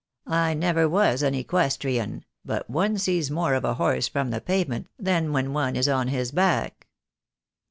[0.25, 4.87] I never was an equestrian, but one sees more of a horse from the pavement
[4.97, 6.87] than when one is on his back."